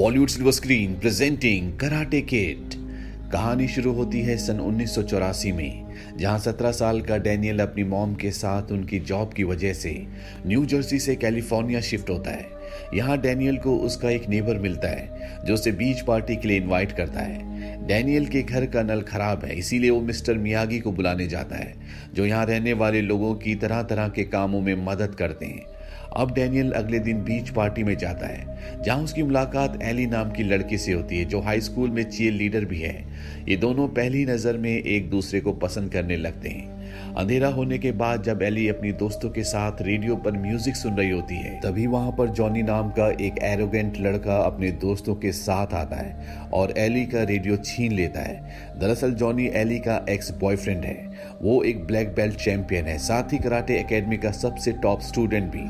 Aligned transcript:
Bollywood 0.00 0.28
silver 0.28 0.52
screen 0.52 0.92
presenting 0.94 1.72
karate 1.78 2.20
kid 2.20 2.74
कहानी 3.32 3.66
शुरू 3.68 3.92
होती 3.92 4.20
है 4.20 4.36
सन 4.36 4.60
उन्नीस 4.60 4.96
में, 5.46 5.96
जहाँ 6.18 6.38
17 6.38 6.70
साल 6.72 7.00
का 7.00 7.16
डैनियल 7.16 7.58
अपनी 7.60 7.84
मॉम 7.84 8.14
के 8.14 8.30
साथ 8.30 8.70
उनकी 8.72 8.98
जॉब 9.00 9.32
की 9.32 9.44
वजह 9.44 9.72
से 9.72 9.92
न्यू 10.46 10.64
जर्सी 10.64 10.98
से 10.98 11.16
कैलिफ़ोर्निया 11.16 11.80
शिफ्ट 11.80 12.10
होता 12.10 12.30
है। 12.30 12.48
यहाँ 12.94 13.18
डैनियल 13.18 13.56
को 13.56 13.76
उसका 13.78 14.10
एक 14.10 14.28
नेबर 14.28 14.58
मिलता 14.58 14.88
है, 14.88 15.44
जो 15.46 15.54
उसे 15.54 15.72
बीच 15.72 16.00
पार्टी 16.00 16.36
के 16.36 16.48
लिए 16.48 16.56
इनवाइट 16.56 16.92
करता 16.92 17.20
है। 17.20 17.86
डैनियल 17.86 18.26
के 18.26 18.42
घर 18.42 18.66
का 18.66 18.82
नल 18.82 19.02
खराब 19.02 19.44
है, 19.44 19.58
इसीलिए 19.58 19.90
वो 19.90 20.00
मिस्टर 20.00 20.38
मियागी 20.38 20.78
को 20.78 20.92
बुलाने 20.92 21.26
जाता 21.26 21.56
है, 21.56 21.74
जो 22.14 22.26
यहाँ 22.26 22.46
रहने 22.46 22.72
वाले 22.72 23.02
लोगों 23.02 23.34
की 23.34 23.54
तरह 23.56 23.82
तरह 23.82 24.08
के 24.08 24.24
कामों 24.24 24.60
में 24.60 24.74
मदद 24.86 25.14
करते 25.14 25.46
हैं। 25.46 25.79
अब 26.16 26.32
डैनियल 26.34 26.70
अगले 26.72 26.98
दिन 26.98 27.22
बीच 27.24 27.50
पार्टी 27.50 27.82
में 27.82 27.96
जाता 27.98 28.26
है, 28.26 28.82
जहाँ 28.82 29.02
उसकी 29.04 29.22
मुलाकात 29.22 29.78
एली 29.82 30.06
नाम 30.06 30.30
की 30.30 30.42
लड़की 30.42 30.78
से 30.78 30.92
होती 30.92 31.18
है, 31.18 31.24
जो 31.24 31.40
हाई 31.40 31.60
स्कूल 31.60 31.90
में 31.90 32.02
चीयर 32.04 32.32
लीडर 32.32 32.64
भी 32.64 32.80
है। 32.80 32.98
ये 33.48 33.56
दोनों 33.56 33.88
पहली 33.90 34.24
नज़र 34.26 34.56
में 34.56 34.70
एक 34.72 35.08
दूसरे 35.10 35.40
को 35.40 35.52
पसंद 35.54 35.92
करने 35.92 36.16
लगते 36.16 36.48
हैं। 36.48 36.78
अंधेरा 37.16 37.48
होने 37.48 37.78
के 37.78 37.90
बाद 37.92 38.22
जब 38.22 38.42
एली 38.42 38.66
अपनी 38.68 38.90
दोस्तों 38.92 39.28
के 39.30 39.42
साथ 39.44 39.82
रेडियो 39.82 40.16
पर 40.16 40.32
म्यूज़िक 40.32 40.76
सुन 40.76 40.96
रही 40.96 41.10
होती 41.10 41.34
है, 41.34 41.54
तभी 41.60 41.86
वहाँ 41.86 42.10
पर 42.18 42.28
जॉनी 42.30 42.62
नाम 42.62 42.90
का 42.90 43.08
एक 43.20 43.38
एरोगेंट 43.42 43.98
लड़का 44.00 44.36
अपने 44.36 44.70
दोस्तों 44.80 45.14
के 45.14 45.32
साथ 45.32 45.74
आता 45.74 45.96
है 45.96 46.48
और 46.52 46.74
एली 46.78 47.04
का 47.06 47.22
रेडियो 47.22 47.56
छीन 47.56 47.92
लेता 47.92 48.20
है। 48.20 48.78
दरअसल 48.80 49.14
जॉनी 49.14 49.46
एली 49.54 49.78
का 49.78 50.04
एक्स 50.08 50.30
बॉयफ्रेंड 50.40 50.84
है। 50.84 51.09
वो 51.42 51.62
एक 51.62 51.84
ब्लैक 51.84 52.08
बेल्ट 52.14 52.36
चैंपियन 52.36 52.84
है। 52.84 52.96
साथ 52.98 53.32
ही 53.32 53.38
कराटे 53.38 53.78
एकेडमी 53.78 54.16
का 54.16 54.30
सबसे 54.32 54.72
टॉप 54.72 55.00
स्टूडेंट 55.00 55.50
भी। 55.52 55.64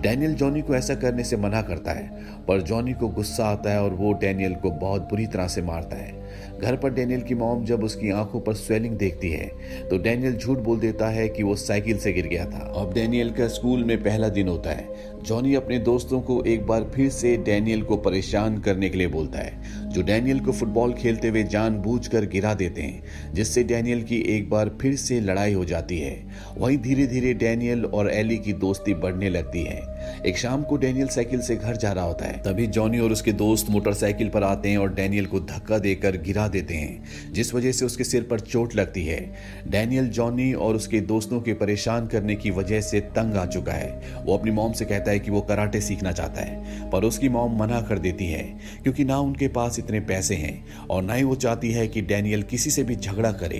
डैनियल 0.00 0.34
जॉनी 0.34 0.62
को 0.62 0.74
ऐसा 0.74 0.94
करने 0.94 1.24
से 1.24 1.36
मना 1.36 1.62
करता 1.62 1.92
है, 1.92 2.08
पर 2.48 2.60
जॉनी 2.62 2.92
को 2.92 3.08
गुस्सा 3.08 3.44
आता 3.44 3.70
है 3.70 3.82
और 3.82 3.94
वो 3.94 4.12
डैनियल 4.12 4.54
को 4.54 4.70
बहुत 4.72 5.08
बुरी 5.10 5.26
तरह 5.26 5.48
से 5.48 5.62
मारता 5.62 5.96
है। 5.96 6.12
घर 6.54 6.76
पर 6.76 6.92
डैनियल 6.94 7.20
की 7.20 7.34
मॉम 7.34 7.64
जब 7.64 7.84
उसकी 7.84 8.10
आँखों 8.10 8.40
पर 8.40 8.54
स्वेलिंग 8.54 8.96
देखती 8.98 9.30
है 9.30 9.46
तो 9.90 9.98
डैनियल 9.98 10.36
झूठ 10.36 10.58
बोल 10.58 10.78
देता 10.80 11.08
है 11.08 11.28
कि 11.28 11.42
वो 11.42 11.54
साइकिल 11.56 11.98
से 11.98 12.12
गिर 12.12 12.26
गया 12.26 12.44
था। 12.46 12.58
अब 12.76 12.92
डैनियल 12.94 13.30
का 13.30 13.48
स्कूल 13.48 13.84
में 13.84 13.96
पहला 14.02 14.28
दिन 14.28 14.48
होता 14.48 14.70
है। 14.70 14.88
जॉनी 15.24 15.54
अपने 15.54 15.78
दोस्तों 15.78 16.20
को 16.20 16.42
एक 16.44 16.66
बार 16.66 16.90
फिर 16.94 17.08
से 17.10 17.36
डैनियल 17.36 17.82
को 17.82 17.96
परेशान 17.96 18.58
करने 18.58 18.88
के 18.88 18.98
लिए 18.98 19.06
बोलता 19.06 19.38
है, 19.38 19.88
जो 19.88 20.02
डैनियल 20.02 20.40
को 20.40 20.52
फुटबॉल 20.52 20.92
खेलते 20.92 21.28
हुए 21.28 21.42
जानबूझकर 21.44 22.26
गिरा 22.26 22.54
देते 22.54 22.82
हैं, 22.82 23.32
जिससे 23.34 23.64
डैनियल 23.64 24.02
की 24.02 24.16
एक 24.16 24.50
बार 24.50 24.70
फिर 24.80 24.96
से 24.96 25.20
लड़ाई 25.20 25.52
हो 25.52 25.64
जाती 25.64 25.98
है। 25.98 26.26
वहीं 26.58 26.78
धीरे 26.78 27.06
धीरे 27.06 27.34
डैनियल 27.34 27.84
और 27.84 28.10
एली 28.10 28.38
की 28.38 28.52
दोस्ती 28.52 28.94
बढ़ने 28.94 29.28
लगती 29.28 29.62
है। 29.62 29.93
एक 30.26 30.38
शाम 30.38 30.62
को 30.62 30.76
डैनियल 30.76 31.08
साइकिल 31.08 31.40
से 31.40 31.56
घर 31.56 31.76
जा 31.76 31.92
रहा 31.92 32.04
होता 32.04 32.26
है। 32.26 32.38
तभी 32.42 32.66
जॉनी 32.66 32.98
और 32.98 33.12
उसके 33.12 33.32
दोस्त 33.32 33.70
मोटरसाइकिल 33.70 34.28
पर 34.28 34.42
आते 34.42 34.68
हैं 34.68 34.78
और 34.78 34.94
डैनियल 34.94 35.26
को 35.26 35.40
धक्का 35.40 35.78
देकर 35.78 36.16
गिरा 36.16 36.46
देते 36.48 36.74
हैं, 36.74 37.32
जिस 37.32 37.54
वजह 37.54 37.72
से 37.72 37.84
उसके 37.84 38.04
सिर 38.04 38.22
पर 38.22 38.40
चोट 38.40 38.74
लगती 38.74 39.04
है। 39.06 39.20
डैनियल, 39.68 40.08
जॉनी 40.08 40.52
और 40.52 40.76
उसके 40.76 41.00
दोस्तों 41.00 41.40
के 41.40 41.54
परेशान 41.54 42.06
करने 42.06 42.34
की 42.34 42.50
वजह 42.50 42.80
से 42.80 43.00
तंग 43.00 43.36
आ 43.36 43.44
चुका 43.46 43.72
है। 43.72 44.22
वो 44.24 44.36
अपनी 44.36 44.50
मॉम 44.50 44.72
से 44.72 44.84
कहता 44.84 45.10
है 45.10 45.18
कि 45.18 45.30
वो 45.30 45.40
कराटे 45.40 45.80
सीखना 45.80 46.12
चाहता 46.12 46.40
है, 46.40 46.90
पर 46.90 47.04
उसकी 47.04 47.28
मॉम 47.28 47.58
मना 47.58 47.80
कर 47.80 47.98
देती 47.98 48.26
है, 48.26 48.42
क्योंकि 48.82 49.04
ना 49.04 49.18
उनके 49.18 49.48
पास 49.48 49.78
इतने 49.78 50.00
पैसे 50.00 50.34
हैं 50.34 50.86
और 50.90 51.02
ना 51.02 51.14
ही 51.14 51.22
वो 51.24 51.34
चाहती 51.34 51.70
है 51.72 51.86
कि 51.88 52.02
डैनियल 52.02 52.42
किसी 52.42 52.70
से 52.70 52.82
भी 52.82 52.96
झगड़ा 52.96 53.32
करे। 53.32 53.58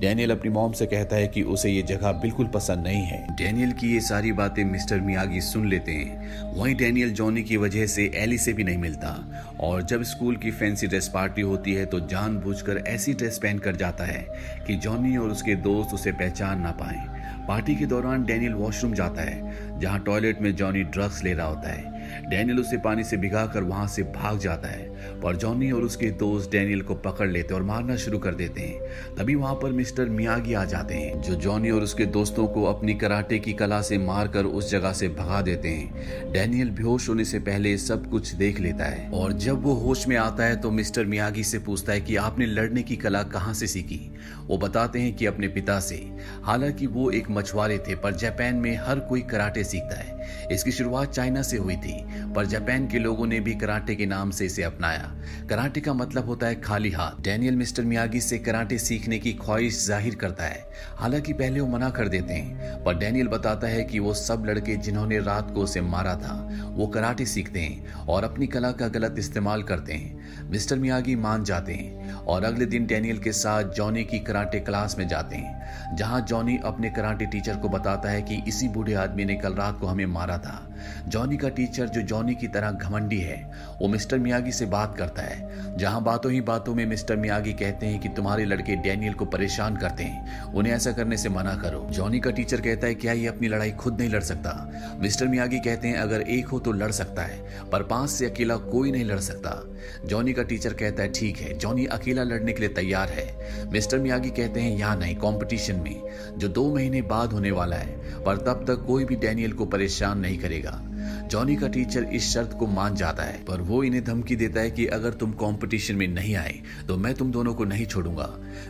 डैनियल 0.00 0.30
अपनी 0.30 0.50
मॉम 0.50 0.72
से 0.72 0.86
कहता 0.86 1.16
है 1.16 1.28
कि 1.28 1.42
उसे 1.42 1.70
ये 1.70 1.82
जगह 1.82 2.12
बिल्कुल 2.12 2.46
पसंद 2.46 2.84
नहीं 2.84 3.02
है। 3.02 3.26
डैनियल 3.36 3.72
की 3.72 3.92
ये 3.94 4.00
सारी 4.00 4.32
बातें 4.32 4.64
मिस्टर 4.64 5.00
मियागी 5.00 5.40
सुन 5.40 5.68
लेते 5.68 5.83
हैं। 5.92 6.52
वहीं 6.54 6.74
डैनियल, 6.74 7.12
जॉनी 7.12 7.42
की 7.42 7.56
वजह 7.56 7.86
से 7.86 8.10
एली 8.14 8.38
से 8.38 8.52
भी 8.52 8.64
नहीं 8.64 8.78
मिलता। 8.78 9.16
और 9.60 9.82
जब 9.82 10.02
स्कूल 10.02 10.36
की 10.36 10.50
फैंसी 10.50 10.86
ड्रेस 10.86 11.08
पार्टी 11.08 11.42
होती 11.42 11.74
है 11.74 11.86
तो 11.86 12.00
जानबूझकर 12.00 12.76
ऐसी 12.76 13.14
ड्रेस 13.14 13.38
पहन 13.38 13.58
कर 13.58 13.76
जाता 13.76 14.04
है 14.04 14.26
कि 14.66 14.76
जॉनी 14.76 15.16
और 15.16 15.30
उसके 15.30 15.54
दोस्त 15.54 15.94
उसे 15.94 16.12
पहचान 16.12 16.60
ना 16.60 16.70
पाए। 16.70 17.24
पार्टी 17.48 17.74
के 17.76 17.86
दौरान 17.86 18.24
डैनियल 18.24 18.52
वॉशरूम 18.52 18.94
जाता 18.94 19.22
है, 19.22 19.80
जहाँ 19.80 20.00
टॉयलेट 20.00 20.40
में 20.40 20.54
जॉनी 20.56 20.82
ड्रग्स 20.82 21.24
ले 21.24 21.32
रहा 21.34 21.46
होता 21.46 21.72
है। 21.72 21.94
डैनियल 22.30 22.60
उसे 22.60 22.78
पानी 22.78 23.04
से 23.04 23.16
भिगा 23.16 23.46
कर 23.46 23.62
वहाँ 23.62 23.86
से 23.86 24.02
भाग 24.02 24.38
जाता 24.38 24.68
है। 24.68 24.93
पर 25.22 25.36
जॉनी 25.36 25.70
और 25.70 25.82
उसके 25.82 26.06
दोस्त 26.06 26.50
डैनियल 26.50 26.80
को 26.80 26.94
पकड़ 26.94 27.28
लेते 27.28 27.54
और 27.54 27.62
मारना 27.62 27.96
शुरू 27.96 28.18
कर 28.18 28.34
देते 28.34 28.60
हैं। 28.60 28.80
तभी 29.16 29.34
वहाँ 29.34 29.54
पर 29.54 29.72
मिस्टर 29.72 30.04
मियागी 30.04 30.54
आ 30.54 30.64
जाते 30.64 30.94
हैं, 30.94 31.22
जो 31.22 31.34
जॉनी 31.34 31.70
और 31.70 31.82
उसके 31.82 32.06
दोस्तों 32.06 32.46
को 32.46 32.64
अपनी 32.64 32.94
कराटे 32.94 33.38
की 33.38 33.52
कला 33.52 33.80
से 33.82 33.98
मारकर 33.98 34.44
उस 34.44 34.70
जगह 34.70 34.92
से 34.92 35.08
भगा 35.08 35.42
देते 35.42 35.68
हैं। 35.68 36.32
डैनियल 36.32 36.70
बेहोश 36.70 37.08
होने 37.08 37.24
से 37.24 37.38
पहले 37.38 37.76
सब 37.78 38.10
कुछ 38.10 38.32
देख 38.34 38.60
लेता 38.60 38.84
है 38.84 39.10
और 39.10 39.32
जब 39.32 39.62
वो 39.62 39.74
होश 39.74 40.08
में 40.08 40.16
आता 40.16 40.44
है 40.44 40.56
तो 40.56 40.70
मिस्टर 40.70 41.04
मियागी 41.04 41.44
से 41.44 41.58
पूछता 41.58 41.92
है 41.92 42.00
कि 42.00 42.16
आपने 42.16 42.46
लड़ने 42.46 42.82
की 42.82 42.96
कला 42.96 43.22
कहाँ 43.22 43.54
से 43.54 43.66
सीखी? 43.66 44.00
वो 44.46 44.58
बताते 44.58 44.98
हैं 44.98 45.14
कि 45.16 45.26
अपने 45.26 45.48
पिता 45.48 45.80
से। 45.80 45.94
हालाँकि 46.42 46.86
वो 46.86 47.10
एक 47.10 47.30
मछुआरे 47.30 47.78
थे, 47.78 47.94
पर 47.94 48.14
जापान 48.14 48.54
में 48.54 48.76
हर 48.76 48.98
कोई 48.98 49.20
कराटे 49.20 49.64
सीखता 49.64 49.96
है। 49.96 50.48
इसकी 50.52 50.72
शुरुआत 50.72 51.12
चाइना 51.12 51.42
से 51.42 51.56
हुई 51.56 51.76
थी। 51.76 52.23
पर 52.34 52.46
जापान 52.46 52.86
के 52.86 52.98
लोगों 52.98 53.26
ने 53.26 53.38
भी 53.40 53.54
कराटे 53.54 53.94
के 53.94 54.06
नाम 54.06 54.30
से 54.30 54.46
इसे 54.46 54.62
अपनाया। 54.62 55.12
कराटे 55.50 55.80
का 55.80 55.92
मतलब 55.94 56.26
होता 56.26 56.46
है 56.46 56.60
खाली 56.60 56.90
हाथ। 56.90 57.20
डैनियल 57.22 57.56
मिस्टर 57.56 57.82
मियागी 57.84 58.20
से 58.20 58.38
कराटे 58.38 58.78
सीखने 58.78 59.18
की 59.18 59.32
ख्वाहिश 59.34 59.84
ज़ाहिर 59.86 60.14
करता 60.14 60.44
है। 60.44 60.64
हालाँकि 60.98 61.32
पहले 61.32 61.60
वो 61.60 61.66
मना 61.68 61.90
कर 61.90 62.08
देते 62.08 62.32
हैं, 62.32 62.82
पर 62.84 62.98
डैनियल 62.98 63.28
बताता 63.28 63.66
है 63.66 63.84
कि 63.84 63.98
वो 63.98 64.14
सब 64.14 64.44
लड़के 64.46 64.76
जिन्होंने 64.76 65.18
रात 65.20 65.50
को 65.54 65.62
उसे 65.62 65.80
मारा 65.82 66.14
था, 66.16 66.34
वो 66.70 66.86
कराटे 66.86 67.26
सीखते 67.26 67.60
हैं 67.60 68.06
और 68.06 68.24
अपनी 68.24 68.46
कला 68.46 68.70
का 68.72 68.88
गलत 68.88 69.14
इस्तेमाल 69.18 69.62
करते 69.62 69.92
हैं। 69.92 70.50
मिस्टर 70.50 70.78
मियागी 70.78 71.14
मान 71.16 71.44
जाते 71.44 71.72
हैं 71.72 72.14
और 72.14 72.44
अगले 72.44 72.66
दिन 72.66 72.86
डैनियल 72.86 73.18
के 73.18 73.32
साथ 73.32 73.72
जॉनी 73.74 74.04
की 74.04 74.18
कराटे 74.18 74.60
क्लास 74.60 74.96
में 74.98 75.06
जाते 75.08 75.36
हैं, 75.36 75.96
जहाँ 75.96 76.20
जॉनी 76.20 76.58
अपने 76.64 76.90
कराटे 76.90 77.26
टीचर 77.26 77.56
को 77.56 77.68
बताता 77.68 78.10
है 78.10 78.22
कि 78.22 78.42
इसी 78.48 78.68
बूढ़े 78.68 78.94
आदमी 78.96 79.24
ने 79.24 79.34
कल 79.36 79.54
रात 79.54 79.78
को 79.80 79.86
हमें 79.86 80.06
मारा 80.06 80.38
था। 80.38 80.60
जॉनी 81.08 81.36
का 81.36 81.48
टीचर 81.48 81.88
जो 81.88 82.00
जॉनी 82.02 82.23
की 82.32 82.48
तरह 82.48 82.70
घमंडी 82.70 83.18
है। 83.18 83.52
वो 83.82 83.88
मिस्टर 83.88 84.18
मियागी 84.18 84.52
से 84.52 84.66
बात 84.66 84.96
करता 84.98 85.22
है। 85.22 85.76
जहाँ 85.76 86.02
बातों 86.02 86.32
ही 86.32 86.40
बातों 86.40 86.74
में 86.74 86.86
मिस्टर 86.86 87.16
मियागी 87.16 87.52
कहते 87.52 87.86
हैं 87.86 88.00
कि 88.00 88.08
तुम्हारे 88.08 88.44
लड़के 88.44 88.76
डैनियल 88.76 89.12
को 89.12 89.24
परेशान 89.24 89.76
करते 89.76 90.04
हैं। 90.04 90.42
उन्हें 90.42 90.72
ऐसा 90.72 90.92
करने 90.92 91.16
से 91.16 91.28
मना 91.28 91.54
करो। 91.54 91.86
जॉनी 91.90 92.20
का 92.20 92.30
टीचर 92.30 92.60
कहता 92.60 92.86
है 92.86 92.94
क्या 92.94 93.12
ये 93.12 93.26
अपनी 93.26 93.48
लड़ाई 93.48 93.70
खुद 93.70 94.00
नहीं 94.00 94.10
लड़ 94.10 94.22
सकता। 94.22 94.70
मिस्टर 95.00 95.26
मियागी 95.26 95.58
कहते 95.58 95.88
हैं, 95.88 95.96
अगर 95.96 96.20
एक 96.20 96.46
हो 96.46 96.58
तो 96.58 96.72
लड़ 96.72 96.90
सकता 96.90 97.22
है, 97.22 97.68
पर 97.70 97.82
पाँच 97.82 98.10
से 98.10 98.26
अकेला 98.26 98.56
कोई 98.56 98.92
नहीं 98.92 99.04
लड़ 99.04 99.18
सकता। 99.18 99.74
जॉनी 100.06 100.32
का 100.32 100.42
टीचर 100.42 100.72
कहता 100.72 101.02
है, 101.02 101.12
ठीक 101.12 101.36
है, 101.36 101.58
जॉनी 101.58 101.86
अकेला 101.86 102.22
लड़ने 102.22 102.52
के 102.52 102.60
लिए 102.60 102.68
तैयार 102.68 103.08
है। 103.08 103.34
मिस्टर 103.72 103.98
मियागी 103.98 104.30
कहते 104.30 104.60
हैं, 104.60 104.78
यहाँ 104.78 104.96
नहीं 104.96 105.14
कंपटीशन 105.14 105.76
में। 105.76 106.02
जो 106.36 106.48
दो 106.48 106.74
महीने 106.74 107.02
बाद 107.02 107.32
होने 107.32 107.50
वाला 107.50 107.76
है, 107.76 108.22
पर 108.22 108.36
तब 108.36 108.64
तक 108.68 108.84
कोई 108.86 109.04
भी 109.04 109.16
डैनियल 109.16 109.52
को 109.52 109.64
परेशान 109.64 110.18
नहीं 110.18 110.38
करेगा। 110.38 110.82
जॉनी 111.26 111.56
का 111.56 111.68
टीचर 111.68 112.04
इस 112.04 112.32
शर्त 112.32 112.56
को 112.58 112.66
मान 112.66 112.94
जाता 112.94 113.22
है, 113.22 113.42
पर 113.44 113.60
वो 113.60 113.82
इन्हें 113.84 114.04
धमकी 114.04 114.36
देता 114.36 114.60
है 114.60 114.70
कि 114.70 114.86
अगर 114.88 115.12
तुम 115.12 115.32
कंपटीशन 115.34 115.96
में 115.96 116.06
नहीं 116.08 116.34
आए 116.36 116.60
तो 116.88 116.96
मैं 116.96 117.14
तुम 117.14 117.30
दोनों 117.32 117.54
को 117.54 117.64
नहीं 117.64 117.86
छोड़ूँगा। 117.86 118.28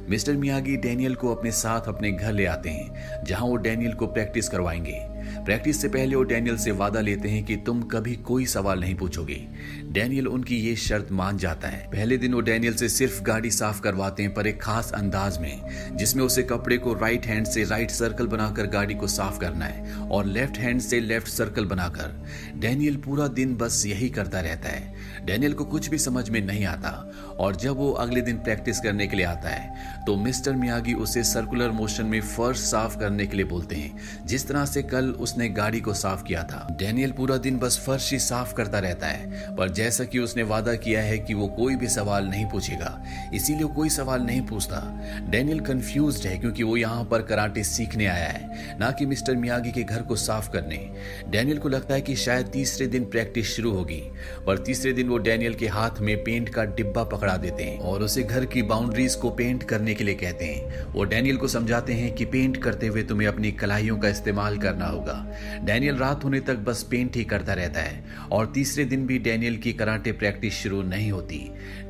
मिस्टर 0.09 0.37
मियागी 0.37 0.77
डेनियल 0.79 1.15
को 1.15 1.35
अपने 1.35 1.51
साथ 1.53 1.89
अपने 1.89 2.13
घर 2.13 2.33
ले 2.33 2.47
आते 2.47 2.71
हैं, 2.71 3.25
जहाँ 3.25 3.47
वो 3.47 3.57
डेनियल 3.57 3.93
को 3.93 4.07
प्रैक्टिस 4.07 4.49
करवाएँगे। 4.49 5.14
प्रैक्टिस 5.27 5.83
से 5.83 5.89
पहले 5.89 6.17
वो 6.17 6.23
डैनियल 6.23 6.57
से 6.57 6.71
वादा 6.71 7.01
लेते 7.01 7.29
हैं 7.29 7.45
कि 7.45 7.57
तुम 7.57 7.83
कभी 7.83 8.15
कोई 8.15 8.47
सवाल 8.47 8.81
नहीं 8.81 8.95
पूछोगे। 8.95 9.47
डैनियल 9.85 10.29
उनकी 10.29 10.57
ये 10.57 10.77
शर्त 10.77 11.13
मान 11.13 11.39
जाता 11.39 11.69
है। 11.69 11.91
पहले 11.93 12.17
दिन 12.17 12.35
वो 12.35 12.41
डैनियल 12.41 12.75
से 12.75 12.89
सिर्फ़ 12.89 13.23
गाड़ी 13.23 13.51
साफ़ 13.51 13.81
करवाते 13.81 14.23
हैं, 14.23 14.35
पर 14.35 14.47
एक 14.47 14.63
खास 14.63 14.93
अंदाज 14.93 15.39
में, 15.39 15.63
जिसमें 15.97 16.25
उसे 16.25 16.43
कपड़े 16.43 16.79
को 16.79 16.95
राइट 16.95 17.27
हैंड 17.27 17.47
से 17.47 17.65
राइट 17.65 17.91
सर्कल 17.91 18.27
बनाकर 18.27 18.67
गाड़ी 18.67 18.95
को 18.95 19.07
साफ़ 19.07 19.39
करना 19.39 19.65
है 19.65 19.95
और 19.97 20.27
लेफ़्ट 20.27 20.59
हैंड 20.59 20.81
से 20.81 21.01
लेफ़्ट 21.01 21.29
सर्कल 21.29 21.65
बनाकर। 21.65 22.25
डैनियल 22.57 22.97
पूरा 22.97 23.29
दिन 23.29 23.57
बस 23.57 23.87
यही 23.87 24.09
करता 24.09 24.41
रहता 24.41 24.69
है। 24.69 24.95
डैनियल 25.25 25.53
को 25.53 25.65
कुछ 25.65 25.89
भी 25.89 25.99
समझ 25.99 26.31
में 26.31 26.41
नहीं 26.41 26.65
आता। 26.65 27.11
और 27.41 27.57
जब 27.57 27.77
वो 27.77 27.91
अगले 27.93 28.21
दिन 28.21 28.39
प्रैक्टिस 28.39 28.81
करने 28.81 29.07
के 29.07 29.17
लिए 29.17 29.27
आता 29.27 29.49
है 29.49 30.03
तो 30.07 30.17
मिस्टर 30.17 30.53
मियागी 30.53 30.93
उसे 30.95 31.23
सर्कुलर 31.25 31.71
मोशन 31.71 32.07
में 32.07 32.21
फर्श 32.21 32.59
साफ़ 32.61 32.99
करने 32.99 33.27
के 33.27 33.37
लिए 33.37 33.47
बोलते 33.47 33.77
हैं। 33.77 34.27
जिस 34.27 34.47
तरह 34.49 34.65
से 34.65 34.83
कल 34.83 35.11
उसने 35.19 35.49
गाड़ी 35.49 35.81
को 35.81 35.95
साफ़ 35.95 36.23
किया 36.23 36.43
था 36.43 36.67
डैनियल 36.79 37.13
पूरा 37.13 37.37
दिन 37.37 37.59
बस 37.59 37.79
फर्श 37.87 38.11
ही 38.13 38.19
साफ़ 38.19 38.55
करता 38.55 38.79
रहता 38.79 39.07
है। 39.07 39.55
पर 39.57 39.71
जैसा 39.71 40.05
कि 40.05 40.19
उसने 40.19 40.43
वादा 40.43 40.75
किया 40.77 41.03
है 41.03 41.19
कि 41.19 41.35
वो 41.35 41.47
कोई 41.49 41.77
भी 41.77 41.89
सवाल 41.89 42.27
नहीं 42.27 42.45
पूछेगा, 42.47 43.03
इसीलिए 43.35 43.67
कोई 43.67 43.89
सवाल 43.89 44.23
नहीं 44.23 44.41
पूछता। 44.43 44.81
डेनियल 45.31 45.61
कंफ्यूज 45.61 46.27
है 46.27 46.37
क्योंकि 46.39 46.63
वो 46.63 46.77
यहाँ 46.77 47.05
पर 47.05 47.23
कराटे 47.23 47.65
सीखने 47.65 48.07
आया 48.07 48.29
है, 48.29 48.79
ना 48.79 48.91
कि 48.91 49.07
मिस्टर 49.07 49.37
मियागी 49.37 49.73
के 49.73 49.83
घर 49.83 50.03
को 50.03 50.17
साफ़ 50.17 50.51
करने। 50.51 50.77
डेनियल 51.29 51.59
को 51.59 51.69
लगता 51.69 51.95
है 51.95 52.01
कि 52.01 52.17
शायद 52.17 52.47
तीसरे 52.47 52.87
दिन 52.87 53.05
प्रैक्टिस 53.05 53.47
शुरू 53.47 53.73
होगी, 53.73 54.03
पर 54.47 54.59
तीसरे 54.59 54.93
दिन 54.93 55.09
वो 55.09 55.19
डेनियल 55.19 55.55
के 55.55 55.69
हाथ 55.69 56.01
में 56.01 56.17
पेंट 56.25 56.49
का 56.49 56.65
डिब्बा 56.65 57.05
पकड़ा 57.25 57.37
देते 57.37 57.65
हैं 57.65 57.79
और 57.81 58.03
उसे 58.03 58.23
घर 58.23 58.45
की 58.45 58.63
बाउंड्रीज 58.63 59.15
को 59.15 59.31
पेंट 59.31 59.63
करने 59.63 59.95
के 59.95 60.05
लिए 60.05 60.15
कहते 60.15 60.45
हैं। 60.45 60.85
वो 60.93 61.05
डैनियल 61.05 61.37
को 61.37 61.49
समझाते 61.49 61.93
हैं 61.93 62.13
कि 62.15 62.25
पेंट 62.25 62.57
करते 62.57 62.87
हुए 62.87 63.03
तुम्हें 63.03 63.29
अपनी 63.29 63.53
कलाइयों 63.53 63.97
का 63.99 64.09
इस्तेमाल 64.09 64.59
करना 64.59 64.87
होगा। 64.87 65.15
डैनियल 65.65 65.97
रात 65.97 66.25
होने 66.25 66.41
तक 66.41 66.59
बस 66.67 66.83
पेंट 66.83 67.17
ही 67.17 67.25
करता 67.25 67.55
रहता 67.55 67.81
है 67.81 68.05
और 68.33 68.51
तीसरे 68.55 68.85
दिन 68.85 69.07
भी 69.07 69.19
डैनियल 69.19 69.57
की 69.57 69.73
कराटे 69.73 70.13
प्रैक्टिस 70.13 70.55
शुरू 70.55 70.83
नहीं 70.83 71.11
होती। 71.13 71.39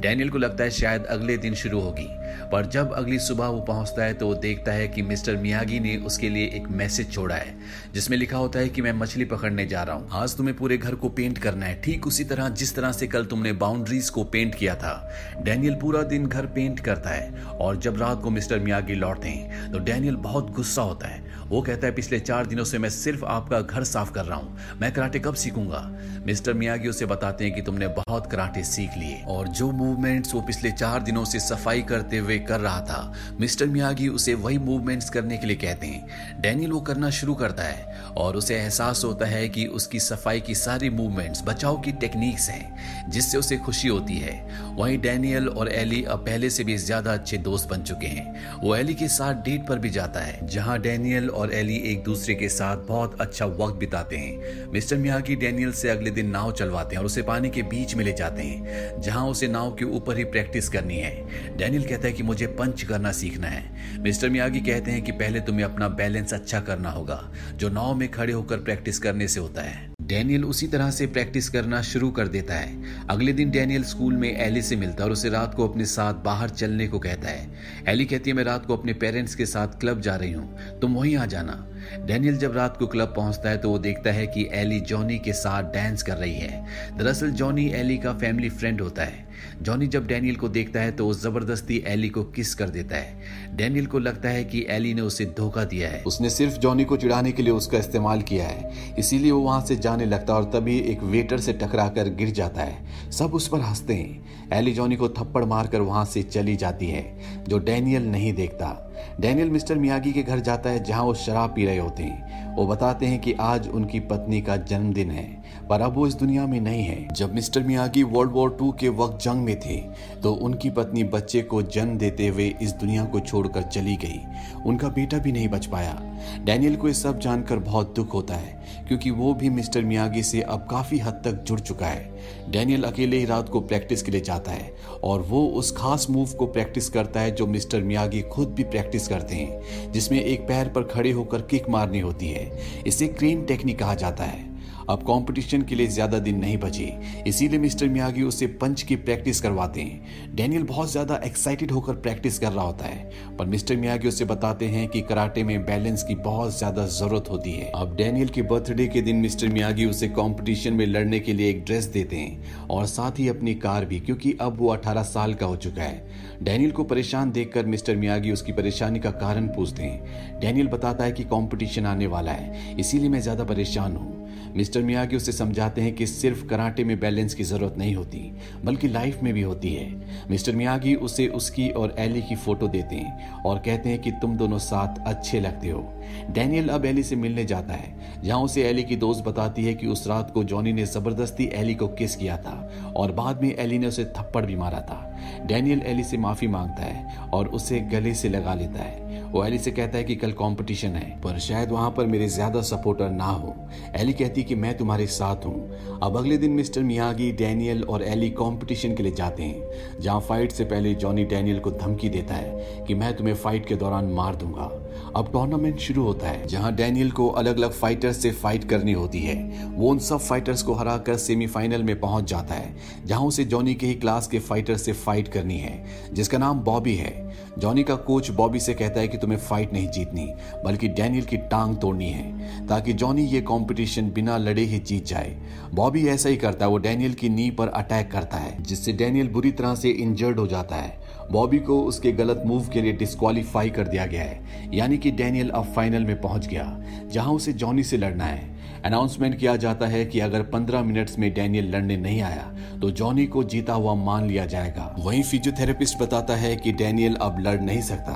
डैनियल 0.00 0.30
को 0.30 0.38
लगता 0.38 0.64
है 0.64 0.70
शायद 0.70 1.04
अगले 1.04 1.36
दिन 1.36 1.54
शुरू 1.54 1.80
होगी। 1.80 2.06
पर 2.52 2.66
जब 2.66 2.92
अगली 2.92 3.18
सुबह 3.18 3.46
वो 3.46 3.60
पहुँचता 3.62 4.04
है 4.04 4.14
तो 4.14 4.26
वो 4.26 4.34
देखता 4.36 4.72
है 4.72 4.88
कि 4.88 5.02
मिस्टर 5.02 5.36
मियागी 5.36 5.80
ने 5.80 5.96
उसके 6.06 6.28
लिए 6.28 6.46
एक 6.46 6.68
मैसेज 6.72 7.10
छोड़ा 7.12 7.34
है, 7.34 7.54
जिसमें 7.94 8.16
लिखा 8.18 8.38
होता 8.38 8.58
है 8.58 8.68
कि 8.68 8.82
मैं 8.82 8.92
मछली 8.92 9.24
पकड़ने 9.24 9.66
जा 9.66 9.82
रहा 9.82 9.96
हूँ। 9.96 10.08
आज 10.12 10.36
तुम्हें 10.36 10.56
पूरे 10.56 10.76
घर 10.78 10.94
को 10.94 11.08
पेंट 11.10 11.38
करना 11.38 11.66
है। 11.66 11.80
ठीक 11.82 12.06
उसी 12.06 12.24
तरह 12.24 12.48
जिस 12.50 12.74
तरह 12.76 12.92
से 12.92 13.06
कल 13.06 13.24
तुमने 13.24 13.52
बाउंड्रीज 13.54 14.10
को 14.10 14.24
पेंट 14.26 14.54
किया 14.54 14.74
था 14.74 14.94
डैनियल 15.42 15.74
पूरा 15.74 16.02
दिन 16.04 16.26
घर 16.26 16.46
पेंट 16.48 16.80
करता 16.80 17.10
है 17.10 17.44
और 17.44 17.76
जब 17.76 18.00
रात 18.00 18.22
को 18.22 18.30
मिस्टर 18.30 18.58
मियागी 18.58 18.94
लौटते 18.94 19.28
हैं 19.28 19.72
तो 19.72 19.78
डैनियल 19.80 20.16
बहुत 20.18 20.50
गुस्सा 20.50 20.82
होता 20.82 21.08
है। 21.08 21.22
वो 21.44 21.60
कहता 21.62 21.86
है, 21.86 21.94
पिछले 21.94 22.18
चार 22.20 22.46
दिनों 22.46 22.64
से 22.64 22.78
मैं 22.78 22.88
सिर्फ़ 22.90 23.24
आपका 23.24 23.60
घर 23.60 23.84
साफ़ 23.84 24.12
कर 24.12 24.24
रहा 24.24 24.38
हूँ। 24.38 24.78
मैं 24.80 24.92
कराटे 24.92 25.18
कब 25.18 25.34
सीखूँगा? 25.34 25.80
मिस्टर 26.26 26.54
मियागी 26.54 26.88
उसे 26.88 27.06
बताते 27.06 27.44
हैं 27.44 27.54
कि 27.54 27.62
तुमने 27.62 27.88
बहुत 27.88 28.30
कराटे 28.30 28.62
सीख 28.64 28.96
लिए 28.98 29.22
और 29.28 29.48
जो 29.48 29.70
मूवमेंट्स 29.72 30.34
वो 30.34 30.40
पिछले 30.42 30.70
चार 30.72 31.02
दिनों 31.02 31.24
से 31.24 31.40
सफ़ाई 31.40 31.82
करते 31.82 32.18
हुए 32.24 32.38
कर 32.40 32.60
रहा 32.60 32.80
था। 32.82 33.12
मिस्टर 33.40 33.66
मियागी 33.66 34.08
उसे 34.10 34.34
वही 34.36 34.58
मूवमेंट्स 34.60 35.10
करने 35.10 35.36
के 35.36 35.46
लिए 35.46 35.56
कहते 35.56 35.86
हैं। 35.86 36.40
डैनियल 36.40 36.72
वो 36.72 36.80
करना 36.82 37.10
शुरू 37.12 37.34
करता 37.34 37.62
है 37.62 38.12
और 38.16 38.36
उसे 38.36 38.56
एहसास 38.56 39.02
होता 39.04 39.26
है 39.26 39.48
कि 39.48 39.66
उसकी 39.74 40.00
सफ़ाई 40.00 40.40
की 40.40 40.54
सारी 40.54 40.90
मूवमेंट्स 40.90 41.42
बचाव 41.44 41.80
की 41.80 41.92
टेक्निक्स 41.94 42.48
हैं, 42.50 43.10
जिससे 43.10 43.38
उसे 43.38 43.56
खुशी 43.58 43.88
होती 43.88 44.16
है। 44.16 44.34
वहीं 44.76 44.98
डैनियल 45.00 45.48
और 45.48 45.68
एली 45.72 46.02
अब 46.04 46.24
पहले 46.26 46.50
से 46.50 46.64
भी 46.64 46.76
ज़्यादा 46.76 47.12
अच्छे 47.12 47.38
दोस्त 47.40 47.68
बन 47.68 47.82
चुके 47.82 48.06
हैं। 48.06 48.60
वो 48.62 48.74
एली 48.76 48.94
के 48.94 49.08
साथ 49.08 49.42
डेट 49.44 49.66
पर 49.68 49.78
भी 49.78 49.90
जाता 49.90 50.20
है, 50.20 50.46
जहाँ 50.46 50.78
डैनियल 50.80 51.30
और 51.30 51.52
एली 51.54 51.76
एक 51.84 52.02
दूसरे 52.04 52.34
के 52.34 52.48
साथ 52.48 52.86
बहुत 52.86 53.20
अच्छा 53.20 53.46
वक्त 53.46 53.76
बिताते 53.76 54.16
हैं। 54.16 54.72
मिस्टर 54.72 54.96
मियागी 54.96 55.36
डैनियल 55.36 55.72
से 55.72 55.88
अगले 55.90 56.10
दिन 56.10 56.30
नाव 56.30 56.52
चलवाते 56.54 56.94
हैं 56.94 57.00
और 57.00 57.06
उसे 57.06 57.22
पानी 57.24 57.50
के 57.50 57.62
बीच 57.64 57.94
में 57.94 58.04
ले 58.04 58.12
जाते 58.12 58.42
हैं, 58.42 59.00
जहाँ 59.00 59.26
उसे 59.28 59.48
नाव 59.48 59.70
के 59.74 59.84
ऊपर 59.86 60.16
ही 60.18 60.24
प्रैक्टिस 60.26 60.68
करनी 60.68 60.96
है। 60.96 61.56
डैनियल 61.56 61.84
कहता 61.84 62.06
है 62.06 62.12
कि 62.14 62.22
मुझे 62.22 62.46
पंच 62.46 62.82
करना 62.82 63.12
सीखना 63.12 63.46
है। 63.46 64.00
मिस्टर 64.00 64.28
मियागी 64.28 64.60
कहते 64.60 64.90
हैं 64.90 65.02
कि 65.02 65.12
पहले 65.12 65.40
तुम्हें 65.40 65.64
अपना 65.64 65.88
बैलेंस 65.88 66.34
अच्छा 66.34 66.60
करना 66.60 66.90
होगा, 66.90 67.32
जो 67.56 67.68
नाव 67.68 67.94
में 67.94 68.10
खड़े 68.10 68.32
होकर 68.32 68.58
प्रैक्टिस 68.58 68.98
करने 68.98 69.28
से 69.28 69.40
होता 69.40 69.62
है। 69.62 69.92
डैनियल 70.02 70.44
उसी 70.44 70.66
तरह 70.66 70.90
से 70.90 71.06
प्रैक्टिस 71.06 71.48
करना 71.48 71.80
शुरू 71.82 72.10
कर 72.10 72.28
देता 72.28 72.54
है। 72.54 72.82
अगले 73.10 73.32
दिन 73.32 73.50
डैनियल 73.50 73.84
स्कूल 73.84 74.16
में 74.16 74.36
एली 74.36 74.62
से 74.62 74.76
मिलता 74.76 75.02
है 75.02 75.04
और 75.04 75.12
उसे 75.12 75.28
रात 75.28 75.54
को 75.54 75.68
अपने 75.68 75.84
साथ 75.84 76.14
बाहर 76.14 76.48
चलने 76.48 76.88
को 76.88 76.98
कहता 76.98 77.28
है। 77.28 77.48
एली 77.88 78.04
कहती 78.04 78.30
है, 78.30 78.36
मैं 78.36 78.44
रात 78.44 78.66
को 78.66 78.76
अपने 78.76 78.92
पेरेंट्स 78.92 79.34
के 79.34 79.46
साथ 79.46 79.80
क्लब 79.80 80.00
जा 80.00 80.16
रही 80.16 80.32
हूँ। 80.32 80.78
तुम 80.80 80.94
वहीं 80.94 81.16
आ 81.16 81.26
जाना। 81.26 81.66
डैनियल 82.06 82.36
जब 82.38 82.56
रात 82.56 82.76
को 82.76 82.86
क्लब 82.86 83.12
पहुँचता 83.16 83.50
है 83.50 83.58
तो 83.58 83.70
वो 83.70 83.78
देखता 83.78 84.12
है 84.12 84.26
कि 84.26 84.48
एली 84.52 84.80
जॉनी 84.80 85.18
के 85.18 85.32
साथ 85.32 85.62
डांस 85.62 86.02
कर 86.02 86.16
रही 86.16 86.34
है। 86.34 86.64
दरअसल 86.98 87.30
जॉनी 87.30 87.68
एली 87.70 87.98
का 87.98 88.12
फैमिली 88.12 88.48
फ्रेंड 88.48 88.80
होता 88.80 89.02
है। 89.02 89.22
जॉनी 89.62 89.86
जब 89.86 90.06
डैनियल 90.06 90.36
को 90.36 90.48
देखता 90.48 90.80
है 90.80 90.92
तो 90.92 91.04
वो 91.06 91.14
ज़बरदस्ती 91.14 91.82
एली 91.86 92.08
को 92.08 92.22
किस 92.24 92.54
कर 92.54 92.68
देता 92.68 92.96
है। 92.96 93.56
डैनियल 93.56 93.86
को 93.86 93.98
लगता 93.98 94.28
है 94.28 94.44
कि 94.44 94.64
एली 94.70 94.94
ने 94.94 95.02
उसे 95.02 95.24
धोखा 95.38 95.64
दिया 95.64 95.88
है। 95.88 96.02
उसने 96.02 96.30
सिर्फ़ 96.30 96.58
जॉनी 96.58 96.84
को 96.84 96.96
चिढ़ाने 96.96 97.32
के 97.32 97.42
लिए 97.42 97.52
उसका 97.52 97.78
इस्तेमाल 97.78 98.22
किया 98.22 98.46
है। 98.46 98.94
इसीलिए 98.98 99.30
वो 99.30 99.40
वहाँ 99.40 99.64
से 99.64 99.76
जाने 99.76 100.06
लगता 100.06 100.32
है 100.32 100.40
और 100.40 100.50
तभी 100.50 100.78
एक 100.82 101.02
वेटर 101.02 101.40
से 101.40 101.52
टकरा 101.52 101.88
कर 101.88 102.08
गिर 102.08 102.30
जाता 102.30 102.62
है। 102.62 103.10
सब 103.10 103.34
उस 103.34 103.48
पर 103.48 103.60
हँसते 103.60 103.94
हैं। 103.94 104.48
एली 104.52 104.72
जॉनी 104.72 104.96
को 104.96 105.08
थप्पड़ 105.08 105.44
मारकर 105.44 105.80
वहाँ 105.80 106.04
से 106.04 106.22
चली 106.22 106.56
जाती 106.56 106.86
है, 106.86 107.04
जो 107.48 107.58
डैनियल 107.58 108.06
नहीं 108.06 108.32
देखता। 108.32 108.93
डैनियल 109.20 109.50
मिस्टर 109.50 109.78
मियागी 109.78 110.12
के 110.12 110.22
घर 110.22 110.40
जाता 110.40 110.70
है 110.70 110.84
जहाँ 110.84 111.04
वो 111.04 111.14
शराब 111.14 111.54
पी 111.54 111.66
रहे 111.66 111.78
होते 111.78 112.02
हैं। 112.02 112.54
वो 112.54 112.66
बताते 112.66 113.06
हैं 113.06 113.20
कि 113.20 113.32
आज 113.32 113.68
उनकी 113.68 114.00
पत्नी 114.00 114.40
का 114.42 114.56
जन्मदिन 114.56 115.10
है। 115.10 115.43
पर 115.68 115.80
अब 115.80 115.94
वो 115.94 116.06
इस 116.06 116.14
दुनिया 116.14 116.46
में 116.46 116.58
नहीं 116.60 116.82
है। 116.84 117.06
जब 117.12 117.34
mister 117.34 117.62
Miyagi 117.62 118.02
world 118.02 118.32
war 118.32 118.56
two 118.58 118.70
के 118.72 118.88
वक्त 118.90 119.24
जंग 119.24 119.44
में 119.44 119.58
थे 119.60 119.76
तो 120.22 120.32
उनकी 120.34 120.70
पत्नी 120.70 121.04
बच्चे 121.04 121.42
को 121.42 121.62
जन्म 121.64 121.98
देते 121.98 122.26
हुए 122.28 122.54
इस 122.62 122.72
दुनिया 122.72 123.04
को 123.04 123.20
छोड़कर 123.20 123.62
चली 123.64 123.96
गई। 123.96 124.20
उनका 124.66 124.88
बेटा 124.88 125.18
भी 125.18 125.32
नहीं 125.32 125.48
बच 125.48 125.66
पाया। 125.66 126.00
डैनियल 126.44 126.76
को 126.76 126.88
ये 126.88 126.94
सब 126.94 127.18
जानकर 127.18 127.58
बहुत 127.58 127.94
दुख 127.96 128.14
होता 128.14 128.34
है, 128.34 128.84
क्योंकि 128.88 129.10
वो 129.10 129.32
भी 129.34 129.48
मिस्टर 129.50 129.84
मियागी 129.84 130.22
से 130.22 130.40
अब 130.40 130.66
काफ़ी 130.70 130.98
हद 130.98 131.20
तक 131.24 131.42
जुड़ 131.42 131.58
चुका 131.60 131.86
है। 131.86 132.50
डैनियल 132.50 132.82
अकेले 132.82 133.16
ही 133.16 133.24
रात 133.24 133.48
को 133.48 133.60
प्रैक्टिस 133.60 134.02
के 134.02 134.12
लिए 134.12 134.20
जाता 134.20 134.52
है, 134.52 134.72
और 135.04 135.20
वो 135.20 135.46
उस 135.48 135.70
खास 135.76 136.06
मूव 136.10 136.30
को 136.30 136.46
प्रैक्टिस 136.46 136.88
करता 136.88 137.20
है 137.20 137.30
जो 137.30 137.46
मिस्टर 137.46 137.82
मियागी 137.82 138.22
खुद 138.22 138.48
भी 138.48 138.64
प्रैक्टिस 138.64 139.08
करते 139.08 139.34
हैं, 139.34 139.92
जिसमें 139.92 140.20
एक 140.20 140.48
पैर 140.48 140.68
पर 140.68 140.84
खड़े 140.84 141.10
होकर 141.10 141.42
किक 141.42 141.68
मारनी 141.70 142.00
होती 142.00 142.28
है। 142.28 142.50
इसे 142.86 143.08
क्रेन 143.08 143.44
टेक्निक 143.44 143.78
कहा 143.78 143.94
जाता 143.94 144.24
है। 144.24 144.53
अब 144.90 145.02
कंपटीशन 145.02 145.62
के 145.62 145.74
लिए 145.74 145.86
ज़्यादा 145.86 146.18
दिन 146.18 146.38
नहीं 146.38 146.56
बचे। 146.58 146.92
इसीलिए 147.26 147.58
मिस्टर 147.58 147.88
मियागी 147.88 148.22
उसे 148.22 148.46
पंच 148.56 148.82
की 148.82 148.96
प्रैक्टिस 148.98 149.40
करवाते 149.40 149.80
हैं। 149.80 150.34
डैनियल 150.36 150.62
बहुत 150.64 150.90
ज़्यादा 150.90 151.20
एक्साइटेड 151.24 151.70
होकर 151.70 151.94
प्रैक्टिस 151.96 152.38
कर 152.38 152.52
रहा 152.52 152.64
होता 152.64 152.84
है। 152.84 153.36
पर 153.38 153.46
मिस्टर 153.46 153.76
मियागी 153.76 154.08
उसे 154.08 154.24
बताते 154.24 154.66
हैं 154.66 154.86
कि 154.88 155.00
कराटे 155.02 155.44
में 155.44 155.64
बैलेंस 155.66 156.02
की 156.02 156.14
बहुत 156.16 156.56
ज़्यादा 156.58 156.86
ज़रूरत 156.88 157.30
होती 157.30 157.52
है। 157.52 157.70
अब 157.74 157.94
डैनियल 157.96 158.28
के 158.28 158.42
बर्थडे 158.44 158.86
के 158.88 159.02
दिन 159.02 159.16
मिस्टर 159.16 159.48
मियागी 159.48 159.84
उसे 159.86 160.08
कॉम्पिटिशन 160.10 160.72
में 160.72 160.86
लड़ने 160.86 161.20
के 161.20 161.32
लिए 161.32 161.50
एक 161.50 161.64
ड्रेस 161.64 161.84
देते 161.86 162.16
हैं 162.16 162.66
और 162.68 162.86
साथ 162.86 163.18
ही 163.18 163.28
अपनी 163.28 163.54
कार 163.56 163.84
भी, 163.84 164.00
क्योंकि 164.00 164.36
अब 164.40 164.58
वो 164.58 164.68
अठारह 164.68 165.02
साल 165.04 165.34
का 165.34 165.46
हो 165.46 165.56
चुका 165.56 165.82
है। 165.82 166.42
डैनियल 166.42 166.70
को 166.70 166.84
परेशान 166.84 167.32
देखकर 167.32 167.66
मिस्टर 167.66 167.96
मियागी 167.96 168.30
उसकी 168.32 168.52
परेशानी 168.52 168.98
का 168.98 169.10
कारण 169.12 169.46
पूछते 169.48 169.82
हैं। 169.82 170.40
डैनियल 170.40 170.68
बताता 170.68 171.04
है 171.04 171.12
कि 171.12 171.24
कंपटीशन 171.24 171.86
आने 171.86 172.06
वाला 172.06 172.32
है, 172.32 172.76
इसीलिए 172.76 173.08
मैं 173.08 173.20
ज़्यादा 173.20 173.44
परेशान 173.44 173.96
हूँ। 173.96 174.12
मिस्टर 174.56 174.73
मियागी 174.82 175.16
उसे 175.16 175.32
समझाते 175.32 175.80
हैं 175.80 175.94
कि 175.94 176.06
सिर्फ़ 176.06 176.44
कराटे 176.46 176.84
में 176.84 176.98
बैलेंस 177.00 177.34
की 177.34 177.44
ज़रूरत 177.44 177.74
नहीं 177.78 177.94
होती, 177.94 178.18
बल्कि 178.64 178.88
लाइफ 178.88 179.22
में 179.22 179.32
भी 179.34 179.42
होती 179.42 179.72
है। 179.74 180.28
मिस्टर 180.30 180.56
मियागी 180.56 180.94
उसे 180.94 181.26
उसकी 181.28 181.68
और 181.68 181.94
एली 181.98 182.22
की 182.22 182.36
फ़ोटो 182.36 182.68
देते 182.68 182.96
हैं 182.96 183.42
और 183.42 183.58
कहते 183.58 183.88
हैं 183.88 183.98
कि 183.98 184.10
तुम 184.12 184.36
दोनों 184.36 184.58
साथ 184.58 185.02
अच्छे 185.06 185.40
लगते 185.40 185.68
हो। 185.68 185.82
डैनियल 186.30 186.68
अब 186.68 186.84
एली 186.86 187.02
से 187.02 187.16
मिलने 187.16 187.44
जाता 187.44 187.74
है, 187.74 187.94
जहाँ 188.24 188.40
उसे 188.40 188.62
एली 188.62 188.82
की 188.82 188.96
दोस्त 188.96 189.24
बताती 189.24 189.64
है 189.64 189.74
कि 189.74 189.86
उस 189.86 190.06
रात 190.06 190.30
को 190.30 190.44
जॉनी 190.44 190.72
ने 190.72 190.86
ज़बरदस्ती 190.86 191.50
एली 191.54 191.74
को 191.74 191.88
किस 191.88 192.16
किया 192.16 192.36
था 192.36 192.92
और 192.96 193.12
बाद 193.12 193.42
में 193.42 193.54
एली 193.54 193.78
ने 193.78 193.86
उसे 193.86 194.04
थप्पड़ 194.04 194.44
भी 194.46 194.56
मारा 194.56 194.80
था। 194.80 195.00
डैनियल 195.46 195.82
एली 195.82 196.04
से 196.04 196.16
माफ़ी 196.16 196.48
माँगता 196.48 196.82
है 196.82 197.18
और 197.28 197.48
उसे 197.48 197.80
गले 197.92 198.14
से 198.14 198.28
लगा 198.28 198.54
लेता 198.54 198.82
है। 198.82 199.03
वो 199.34 199.44
एली 199.44 199.58
से 199.58 199.70
कहता 199.70 199.98
है 199.98 200.04
कि 200.04 200.14
कल 200.14 200.32
कंपटीशन 200.32 200.88
है, 200.88 201.08
पर 201.20 201.38
शायद 201.38 201.70
वहाँ 201.70 201.90
पर 201.90 202.06
मेरे 202.06 202.26
ज़्यादा 202.28 202.60
सपोर्टर 202.62 203.08
ना 203.10 203.24
हो। 203.24 203.54
एली 203.96 204.12
कहती 204.12 204.42
कि 204.42 204.54
मैं 204.54 204.76
तुम्हारे 204.78 205.06
साथ 205.06 205.46
हूँ। 205.46 205.98
अब 206.02 206.16
अगले 206.16 206.36
दिन 206.36 206.50
मिस्टर 206.50 206.82
मियागी, 206.82 207.30
डैनियल 207.32 207.82
और 207.84 208.02
एली 208.02 208.28
कंपटीशन 208.32 208.94
के 208.94 209.02
लिए 209.02 209.12
जाते 209.12 209.42
हैं, 209.42 210.00
जहाँ 210.00 210.20
फाइट 210.20 210.52
से 210.52 210.64
पहले 210.64 210.94
जॉनी 210.94 211.24
डैनियल 211.24 211.58
को 211.58 211.70
धमकी 211.72 212.08
देता 212.08 212.34
है 212.34 212.84
कि 212.86 212.94
मैं 212.94 213.14
तुम्हें 213.16 213.34
फाइट 213.34 213.66
के 213.66 213.74
दौरान 213.74 214.12
मार 214.12 214.36
दूँगा। 214.36 214.70
अब 215.16 215.30
टूर्नामेंट 215.32 215.78
शुरू 215.78 216.02
होता 216.02 216.28
है, 216.28 216.46
जहाँ 216.46 216.74
डैनियल 216.74 217.10
को 217.10 217.28
अलग 217.28 217.56
अलग 217.56 217.72
फाइटर्स 217.72 218.22
से 218.22 218.30
फाइट 218.32 218.64
करनी 218.64 218.92
होती 218.92 219.20
है। 219.20 219.36
वो 219.68 219.88
उन 219.90 219.98
सब 219.98 220.18
फाइटर्स 220.18 220.62
को 220.62 220.74
हराकर 220.74 221.16
सेमीफाइनल 221.16 221.82
में 221.82 221.98
पहुँच 222.00 222.30
जाता 222.30 222.54
है, 222.54 222.74
जहाँ 223.06 223.24
उसे 223.24 223.44
जॉनी 223.44 223.74
के 223.74 223.86
ही 223.86 223.94
क्लास 223.94 224.28
के 224.28 224.38
फाइटर 224.38 224.76
से 224.76 224.92
फाइट 224.92 225.28
करनी 225.28 225.58
है, 225.58 225.84
जिसका 226.12 226.38
नाम 226.38 226.60
बॉबी 226.60 226.94
है। 226.94 227.12
जॉनी 227.58 227.82
का 227.82 227.94
कोच 227.94 228.30
बॉबी 228.30 228.60
से 228.60 228.74
कहता 228.74 229.00
है 229.00 229.08
कि 229.08 229.18
तुम्हें 229.18 229.38
फाइट 229.38 229.72
नहीं 229.72 229.88
जीतनी, 229.88 230.26
बल्कि 230.64 230.88
डैनियल 230.88 231.24
की 231.24 231.36
टांग 231.36 231.76
तोड़नी 231.76 232.08
है, 232.10 232.66
ताकि 232.66 232.92
जॉनी 232.92 233.22
ये 233.22 233.40
कंपटीशन 233.40 234.10
बिना 234.10 234.38
लड़े 234.38 234.62
ही 234.62 234.78
जीत 234.78 235.06
जाए। 235.06 235.36
बॉबी 235.74 236.06
ऐसा 236.06 236.28
ही 236.28 236.36
करता 236.36 236.64
है, 236.64 236.70
वो 236.70 236.78
डैनियल 236.78 237.12
की 237.12 237.28
नी 237.28 237.50
पर 237.50 237.68
अटैक 237.68 238.10
करता 238.10 238.36
है, 238.36 238.62
जिससे 238.62 238.92
डैनियल 238.92 239.28
बुरी 239.28 239.50
तरह 239.50 239.74
से 239.74 239.90
इंजर्ड 239.90 240.38
हो 240.38 240.46
जाता 240.46 240.76
है। 240.76 240.98
बॉबी 241.32 241.58
को 241.58 241.80
उसके 241.82 242.12
गलत 242.12 242.42
मूव 242.46 242.68
के 242.68 242.82
लिए 242.82 242.92
डिस्कालीफाई 242.92 243.70
कर 243.70 243.88
दिया 243.88 244.06
गया 244.06 244.22
है, 244.22 244.70
यानी 244.74 244.98
कि 244.98 245.10
डैनियल 245.10 245.50
अब 245.50 245.64
फाइनल 245.64 246.04
में 246.04 246.20
पहुँच 246.20 246.46
गया, 246.46 246.82
जहाँ 247.06 247.32
उसे 247.32 247.52
जॉनी 247.52 247.82
से 247.82 247.96
लड़ना 247.96 248.24
है। 248.24 248.53
अनाउंसमेंट 248.84 249.38
किया 249.38 249.54
जाता 249.56 249.86
है 249.86 250.04
कि 250.04 250.20
अगर 250.20 250.42
15 250.44 250.82
मिनट्स 250.82 251.18
में 251.18 251.32
डैनियल 251.34 251.70
लड़ने 251.70 251.96
नहीं 251.96 252.20
आया 252.22 252.42
तो 252.82 252.90
जॉनी 252.90 253.24
को 253.26 253.44
जीता 253.44 253.72
हुआ 253.72 253.94
मान 253.94 254.26
लिया 254.26 254.44
जाएगा। 254.46 254.94
वहीं 254.98 255.22
फिजियोथेरेपिस्ट 255.22 255.98
बताता 255.98 256.34
है 256.36 256.54
कि 256.56 256.72
डैनियल 256.72 257.14
अब 257.14 257.38
लड़ 257.40 257.60
नहीं 257.60 257.80
सकता। 257.80 258.12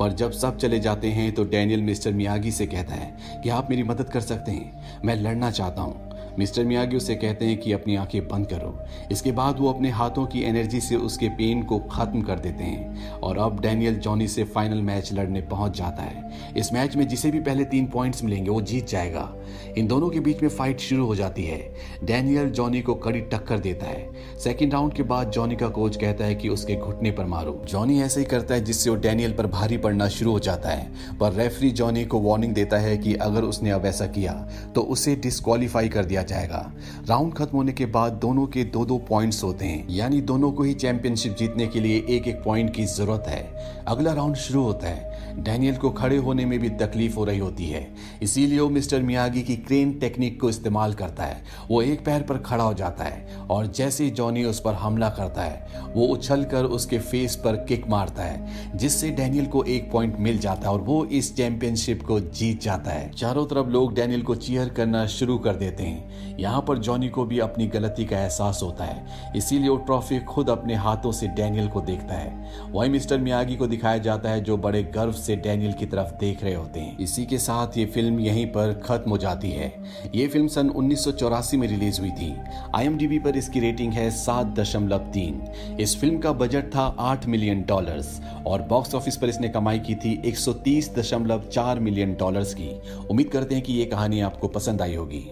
पर 0.00 0.12
जब 0.12 0.32
सब 0.32 0.56
चले 0.56 0.80
जाते 0.80 1.08
हैं 1.08 1.32
तो 1.32 1.44
डैनियल 1.44 1.82
मिस्टर 1.82 2.12
मियागी 2.12 2.50
से 2.50 2.66
कहता 2.66 2.94
है 2.94 3.14
कि 3.42 3.48
आप 3.48 3.70
मेरी 3.70 3.82
मदद 3.82 4.10
कर 4.10 4.20
सकते 4.20 4.52
हैं। 4.52 5.00
मैं 5.04 5.16
लड़ना 5.16 5.50
चाहता 5.50 5.82
हूँ। 5.82 6.10
मिस्टर 6.38 6.64
मियागी 6.64 6.96
उसे 6.96 7.14
कहते 7.14 7.44
हैं 7.44 7.58
कि 7.58 7.72
अपनी 7.72 7.96
आँखें 7.96 8.28
बंद 8.28 8.46
करो। 8.46 8.78
इसके 9.12 9.32
बाद 9.32 9.58
वो 9.58 9.72
अपने 9.72 9.90
हाथों 9.90 10.26
की 10.26 10.42
एनर्जी 10.42 10.80
से 10.80 10.96
उसके 10.96 11.28
पेन 11.28 11.62
को 11.62 11.78
खत्म 11.78 12.22
कर 12.22 12.38
देते 12.38 12.64
हैं 12.64 13.10
और 13.10 13.38
अब 13.38 13.60
डैनियल 13.60 13.96
जॉनी 13.96 14.28
से 14.28 14.44
फाइनल 14.44 14.82
मैच 14.82 15.12
लड़ने 15.12 15.40
पहुँच 15.40 15.78
जाता 15.78 16.02
है। 16.02 16.30
इस 16.56 16.72
मैच 16.72 16.96
में 16.96 17.06
जिसे 17.08 17.30
भी 17.30 17.40
पहले 17.40 17.64
तीन 17.64 17.86
पॉइंट्स 17.86 18.24
मिलेंगे, 18.24 18.50
वो 18.50 18.60
जीत 18.60 18.88
जाएगा। 18.88 19.32
इन 19.78 19.86
दोनों 19.86 20.08
के 20.10 20.20
बीच 20.20 20.42
में 20.42 20.48
फाइट 20.48 20.80
शुरू 20.80 21.06
हो 21.06 21.14
जाती 21.14 21.44
है। 21.44 21.74
डैनियल 22.04 22.50
जॉनी 22.50 22.80
को 22.80 22.94
कड़ी 22.94 23.20
टक्कर 23.22 23.58
देता 23.58 23.86
है। 23.86 24.08
सेकेंड 24.38 24.72
राउंड 24.72 24.92
के 24.92 25.02
बाद 25.02 25.30
जॉनी 25.30 25.56
का 25.56 25.68
कोच 25.68 25.96
कहता 25.96 26.24
है 26.24 26.34
कि 26.34 26.48
उसके 26.48 26.74
घुटने 26.74 27.10
पर 27.10 27.26
मारो। 27.26 27.60
जॉनी 27.68 28.00
ऐसे 28.02 28.20
ही 28.20 28.26
करता 28.26 28.54
है 28.54 28.64
जिससे 28.64 28.90
वो 28.90 28.96
डैनियल 28.96 29.32
पर 29.32 29.46
भारी 29.46 29.76
पड़ना 29.76 30.08
शुरू 30.08 30.32
हो 30.32 30.38
जाता 30.38 30.68
है। 30.68 30.90
पर 31.20 31.32
रेफरी 31.32 31.70
जॉनी 31.70 32.04
को 32.04 32.20
वार्निंग 32.20 32.54
देता 32.54 32.78
है 32.78 32.96
कि 32.96 33.14
अगर 33.14 33.42
उसने 33.42 33.70
अब 33.70 33.86
ऐसा 33.86 34.06
किया 34.06 34.32
तो 34.74 34.80
उसे 34.82 35.14
डिस्कालीफाई 35.16 35.88
कर 35.88 36.04
दिया 36.04 36.22
जाएगा। 36.26 36.72
राउंड 37.08 37.34
खत्म 37.34 37.56
होने 37.56 37.72
के 37.72 37.86
बाद 37.86 38.12
दोनों 38.12 38.46
के 38.46 38.64
दो 38.64 38.84
दो 38.84 38.98
पॉइंट्स 38.98 39.42
होते 39.44 39.64
हैं। 39.64 39.86
यानी 39.90 40.20
दोनों 40.20 40.52
को 40.52 40.62
ही 40.62 40.74
चैंपियनशिप 40.74 41.36
जीतने 41.36 41.66
के 41.66 41.80
लिए 41.80 42.06
एक 42.08 42.28
एक 42.28 42.42
पॉइंट 42.44 42.74
की 42.74 42.84
ज़रूरत 42.84 43.24
है। 43.28 43.42
अगला 43.88 44.12
राउंड 44.12 44.36
शुरू 44.36 44.62
होता 44.62 44.88
है। 44.88 45.14
डैनियल 45.36 45.76
को 45.76 45.90
खड़े 45.90 46.16
होने 46.16 46.44
में 46.44 46.58
भी 46.58 46.68
तकलीफ़ 46.68 47.16
हो 47.16 47.24
रही 47.24 47.38
होती 47.38 47.66
है। 47.66 47.94
इसीलिए 48.22 48.60
वो 48.60 48.68
मिस्टर 48.68 49.02
मियागी 49.02 49.42
की 49.42 49.56
क्रेन 49.56 49.92
टेक्निक 49.92 50.40
को 50.40 50.50
इस्तेमाल 50.50 50.94
करता 50.94 51.24
है। 51.24 51.42
वो 51.70 51.82
एक 51.82 52.04
पैर 52.04 52.22
पर 52.22 52.38
खड़ा 52.38 52.64
हो 52.64 52.74
जाता 52.74 53.04
है 53.04 53.26
और 53.50 53.66
जैसे 53.66 54.04
ही 54.04 54.10
जॉनी 54.10 54.44
उस 54.44 54.60
पर 54.60 54.74
हमला 54.74 55.08
करता 55.08 55.42
है, 55.42 55.66
वो 55.94 56.06
उछल 56.06 56.44
कर 56.44 56.64
उसके 56.64 56.98
फेस 56.98 57.36
पर 57.36 57.56
किक 57.56 57.88
मारता 57.88 58.22
है, 58.22 58.70
जिससे 58.76 59.10
डैनियल 59.10 59.46
को 59.46 59.62
एक 59.64 59.90
पॉइंट 59.92 60.16
मिल 60.18 60.38
जाता 60.38 60.68
है 60.68 60.74
और 60.74 60.80
वो 60.80 61.04
इस 61.04 61.36
चैंपियनशिप 61.36 62.02
को 62.02 62.20
जीत 62.20 62.62
जाता 62.62 62.90
है। 62.90 63.10
चारों 63.10 63.46
तरफ़ 63.46 63.66
लोग 63.66 63.94
डैनियल 63.94 64.22
को 64.22 64.34
चीयर 64.34 64.68
करना 64.68 65.06
शुरू 65.06 65.38
कर 65.38 65.54
देते 65.54 65.82
हैं। 65.82 66.15
यहाँ 66.38 66.62
पर 66.62 66.78
जॉनी 66.78 67.08
को 67.08 67.24
भी 67.24 67.38
अपनी 67.38 67.66
गलती 67.66 68.04
का 68.04 68.18
एहसास 68.18 68.60
होता 68.62 68.84
है। 68.84 69.32
इसीलिए 69.36 69.68
वो 69.68 69.76
ट्रॉफी 69.76 70.18
खुद 70.20 70.50
अपने 70.50 70.74
हाथों 70.74 71.12
से 71.12 71.26
डैनियल 71.28 71.68
को 71.68 71.80
देखता 71.80 72.14
है। 72.14 72.70
वही 72.72 72.90
मिस्टर 72.90 73.18
मियागी 73.18 73.56
को 73.56 73.66
दिखाया 73.66 73.98
जाता 73.98 74.30
है 74.30 74.40
जो 74.40 74.56
बड़े 74.56 74.82
गर्व 74.94 75.12
से 75.12 75.36
डैनियल 75.36 75.72
की 75.72 75.86
तरफ़ 75.86 76.12
देख 76.20 76.44
रहे 76.44 76.54
होते 76.54 76.80
हैं। 76.80 76.98
इसी 76.98 77.24
के 77.26 77.38
साथ 77.38 77.78
ये 77.78 77.86
फ़िल्म 77.86 78.20
यहीं 78.20 78.46
पर 78.46 78.72
खत्म 78.84 79.10
हो 79.10 79.18
जाती 79.18 79.50
है। 79.50 79.72
ये 80.14 80.26
फ़िल्म 80.26 80.48
सन 80.48 80.70
उन्नीस 80.70 81.06
में 81.54 81.66
रिलीज़ 81.68 82.00
हुई 82.00 82.10
थी। 82.10 82.34
आई 82.74 82.88
पर 83.18 83.36
इसकी 83.36 83.60
रेटिंग 83.60 83.92
है 83.92 84.10
सात 84.10 84.54
इस 85.80 85.96
फ़िल्म 86.00 86.18
का 86.18 86.32
बजट 86.32 86.74
था 86.74 86.94
आठ 87.00 87.26
मिलियन 87.26 87.64
डॉलर्स 87.68 88.20
और 88.46 88.62
बॉक्स 88.62 88.94
ऑफ़िस 88.94 89.16
पर 89.16 89.28
इसने 89.28 89.48
कमाई 89.48 89.78
की 89.78 89.94
थी 89.94 90.20
एक 90.24 90.36
मिलियन 91.80 92.14
डॉलर्स 92.14 92.54
की। 92.54 92.70
उम्मीद 93.10 93.28
करते 93.28 93.54
हैं 93.54 93.64
कि 93.64 93.72
ये 93.72 93.84
कहानी 93.84 94.20
आपको 94.20 94.48
पसंद 94.48 94.82
आई 94.82 94.94
होगी। 94.94 95.26